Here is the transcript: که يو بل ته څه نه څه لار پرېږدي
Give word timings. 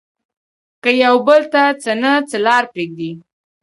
که 0.83 0.89
يو 1.03 1.15
بل 1.27 1.41
ته 1.53 1.63
څه 1.81 1.91
نه 2.01 2.11
څه 2.29 2.37
لار 2.45 2.63
پرېږدي 2.73 3.11